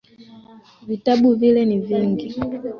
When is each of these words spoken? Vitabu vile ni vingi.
Vitabu 0.87 1.33
vile 1.35 1.65
ni 1.65 1.79
vingi. 1.79 2.35